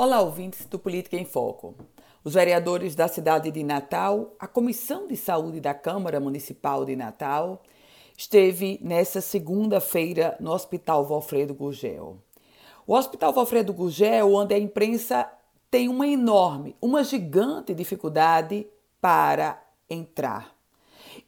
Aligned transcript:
Olá, 0.00 0.20
ouvintes 0.20 0.64
do 0.64 0.78
Política 0.78 1.16
em 1.16 1.24
Foco. 1.24 1.74
Os 2.22 2.34
vereadores 2.34 2.94
da 2.94 3.08
cidade 3.08 3.50
de 3.50 3.64
Natal, 3.64 4.32
a 4.38 4.46
Comissão 4.46 5.08
de 5.08 5.16
Saúde 5.16 5.60
da 5.60 5.74
Câmara 5.74 6.20
Municipal 6.20 6.84
de 6.84 6.94
Natal, 6.94 7.64
esteve 8.16 8.78
nessa 8.80 9.20
segunda-feira 9.20 10.36
no 10.38 10.52
Hospital 10.52 11.04
Valfredo 11.04 11.52
Gugel. 11.52 12.16
O 12.86 12.94
Hospital 12.94 13.32
Valfredo 13.32 13.72
Gugel, 13.72 14.32
onde 14.32 14.54
a 14.54 14.58
imprensa 14.60 15.28
tem 15.68 15.88
uma 15.88 16.06
enorme, 16.06 16.76
uma 16.80 17.02
gigante 17.02 17.74
dificuldade 17.74 18.68
para 19.00 19.60
entrar. 19.90 20.54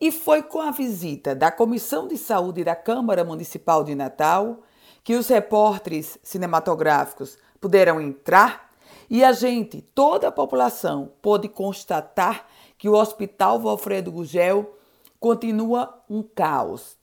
E 0.00 0.10
foi 0.10 0.42
com 0.42 0.60
a 0.60 0.72
visita 0.72 1.36
da 1.36 1.52
Comissão 1.52 2.08
de 2.08 2.18
Saúde 2.18 2.64
da 2.64 2.74
Câmara 2.74 3.22
Municipal 3.22 3.84
de 3.84 3.94
Natal 3.94 4.58
que 5.04 5.14
os 5.14 5.28
repórteres 5.28 6.18
cinematográficos 6.20 7.38
puderam 7.56 8.00
entrar 8.00 8.66
e 9.08 9.22
a 9.22 9.32
gente, 9.32 9.80
toda 9.80 10.28
a 10.28 10.32
população, 10.32 11.12
pôde 11.22 11.48
constatar 11.48 12.46
que 12.76 12.88
o 12.88 12.94
Hospital 12.94 13.60
Valfredo 13.60 14.10
Gugel 14.10 14.76
continua 15.20 16.02
um 16.10 16.22
caos. 16.22 16.96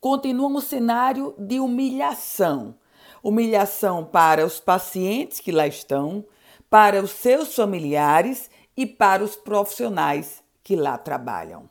Continua 0.00 0.48
um 0.48 0.60
cenário 0.60 1.34
de 1.38 1.60
humilhação. 1.60 2.74
Humilhação 3.22 4.02
para 4.02 4.46
os 4.46 4.58
pacientes 4.58 5.40
que 5.40 5.52
lá 5.52 5.66
estão, 5.66 6.24
para 6.70 7.02
os 7.02 7.10
seus 7.10 7.54
familiares 7.54 8.50
e 8.74 8.86
para 8.86 9.22
os 9.22 9.36
profissionais 9.36 10.42
que 10.64 10.74
lá 10.74 10.96
trabalham. 10.96 11.68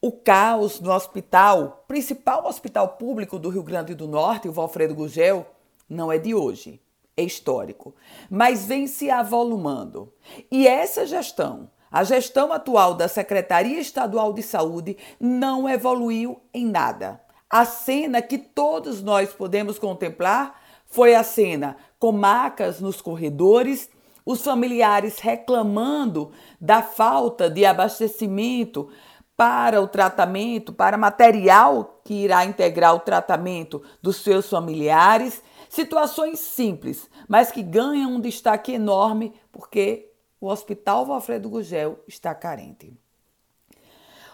O 0.00 0.12
caos 0.12 0.78
no 0.78 0.92
hospital, 0.92 1.84
principal 1.88 2.46
hospital 2.46 2.90
público 2.90 3.40
do 3.40 3.48
Rio 3.48 3.64
Grande 3.64 3.92
do 3.92 4.06
Norte, 4.06 4.48
o 4.48 4.52
Valfredo 4.52 4.94
Gugel, 4.94 5.44
não 5.88 6.12
é 6.12 6.18
de 6.18 6.32
hoje 6.32 6.80
histórico, 7.22 7.94
mas 8.30 8.64
vem 8.64 8.86
se 8.86 9.10
avolumando. 9.10 10.12
E 10.50 10.66
essa 10.66 11.06
gestão, 11.06 11.70
a 11.90 12.04
gestão 12.04 12.52
atual 12.52 12.94
da 12.94 13.08
Secretaria 13.08 13.80
Estadual 13.80 14.32
de 14.32 14.42
Saúde, 14.42 14.96
não 15.18 15.68
evoluiu 15.68 16.40
em 16.52 16.66
nada. 16.66 17.20
A 17.48 17.64
cena 17.64 18.20
que 18.20 18.36
todos 18.36 19.02
nós 19.02 19.32
podemos 19.32 19.78
contemplar 19.78 20.60
foi 20.86 21.14
a 21.14 21.22
cena 21.22 21.76
com 21.98 22.12
macas 22.12 22.80
nos 22.80 23.00
corredores, 23.00 23.90
os 24.24 24.42
familiares 24.42 25.18
reclamando 25.18 26.30
da 26.60 26.82
falta 26.82 27.48
de 27.48 27.64
abastecimento 27.64 28.90
para 29.38 29.80
o 29.80 29.88
tratamento, 29.88 30.70
para 30.72 30.98
material 30.98 32.00
que 32.04 32.12
irá 32.12 32.44
integrar 32.44 32.94
o 32.94 33.00
tratamento 33.00 33.82
dos 34.02 34.16
seus 34.16 34.50
familiares 34.50 35.42
Situações 35.68 36.38
simples, 36.38 37.10
mas 37.28 37.50
que 37.50 37.62
ganham 37.62 38.12
um 38.12 38.20
destaque 38.20 38.72
enorme 38.72 39.34
porque 39.52 40.10
o 40.40 40.48
Hospital 40.48 41.04
Valfredo 41.04 41.48
Gugel 41.50 41.98
está 42.08 42.34
carente. 42.34 42.92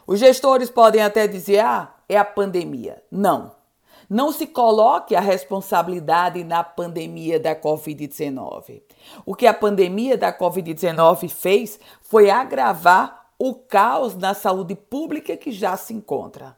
Os 0.07 0.21
gestores 0.21 0.71
podem 0.71 1.03
até 1.03 1.27
dizer: 1.27 1.61
ah, 1.61 1.93
é 2.09 2.17
a 2.17 2.25
pandemia. 2.25 3.03
Não. 3.11 3.53
Não 4.09 4.31
se 4.31 4.47
coloque 4.47 5.17
a 5.17 5.21
responsabilidade 5.21 6.45
na 6.45 6.63
pandemia 6.63 7.41
da 7.41 7.57
Covid-19. 7.57 8.83
O 9.25 9.35
que 9.35 9.47
a 9.47 9.55
pandemia 9.55 10.17
da 10.17 10.33
Covid-19 10.33 11.29
fez 11.31 11.81
foi 12.03 12.31
agravar 12.31 13.24
o 13.47 13.55
caos 13.55 14.17
na 14.17 14.33
saúde 14.33 14.75
pública 14.75 15.37
que 15.37 15.53
já 15.53 15.77
se 15.77 15.93
encontra. 15.93 16.57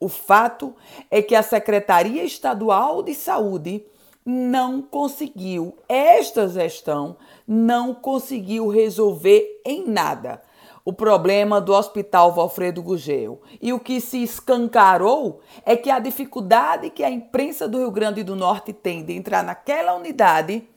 O 0.00 0.08
fato 0.08 0.74
é 1.08 1.22
que 1.22 1.36
a 1.36 1.42
Secretaria 1.42 2.24
Estadual 2.24 3.00
de 3.00 3.14
Saúde 3.14 3.86
não 4.24 4.82
conseguiu, 4.82 5.78
esta 5.88 6.48
gestão 6.48 7.16
não 7.46 7.94
conseguiu 7.94 8.66
resolver 8.66 9.62
em 9.64 9.86
nada 9.86 10.42
o 10.84 10.92
problema 10.92 11.60
do 11.60 11.72
Hospital 11.72 12.32
Valfredo 12.32 12.82
Gugel. 12.82 13.40
E 13.62 13.72
o 13.72 13.78
que 13.78 14.00
se 14.00 14.20
escancarou 14.20 15.40
é 15.64 15.76
que 15.76 15.90
a 15.90 16.00
dificuldade 16.00 16.90
que 16.90 17.04
a 17.04 17.10
imprensa 17.10 17.68
do 17.68 17.78
Rio 17.78 17.92
Grande 17.92 18.24
do 18.24 18.34
Norte 18.34 18.72
tem 18.72 19.04
de 19.04 19.12
entrar 19.12 19.44
naquela 19.44 19.94
unidade 19.94 20.68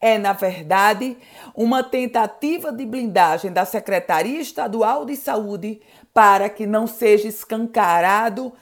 é, 0.00 0.16
na 0.16 0.32
verdade, 0.32 1.16
uma 1.54 1.82
tentativa 1.82 2.72
de 2.72 2.86
blindagem 2.86 3.52
da 3.52 3.64
Secretaria 3.64 4.40
Estadual 4.40 5.04
de 5.04 5.14
Saúde 5.14 5.80
para 6.14 6.48
que 6.48 6.66
não 6.66 6.86
seja 6.86 7.28
escancarado 7.28 8.52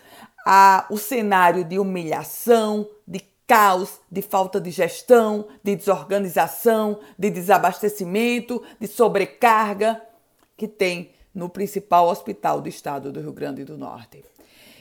a, 0.45 0.87
o 0.91 0.99
cenário 0.99 1.65
de 1.65 1.79
humilhação, 1.79 2.89
de 3.07 3.21
caos, 3.47 4.01
de 4.11 4.21
falta 4.21 4.61
de 4.61 4.71
gestão, 4.71 5.47
de 5.63 5.77
desorganização, 5.77 7.01
de 7.19 7.31
desabastecimento, 7.31 8.63
de 8.81 8.87
sobrecarga 8.87 10.03
que 10.57 10.67
tem 10.67 11.13
no 11.33 11.49
principal 11.49 12.09
hospital 12.09 12.61
do 12.61 12.69
estado 12.69 13.13
do 13.13 13.21
Rio 13.21 13.33
Grande 13.33 13.65
do 13.65 13.79
Norte. 13.79 14.25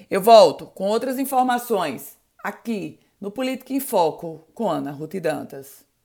Eu 0.09 0.22
volto 0.22 0.66
com 0.66 0.85
outras 0.85 1.19
informações 1.19 2.17
aqui 2.44 3.00
no 3.22 3.29
Política 3.29 3.73
em 3.73 3.79
Foco 3.79 4.47
com 4.53 4.69
Ana 4.69 4.91
Ruth 4.91 5.16
Dantas. 5.16 5.86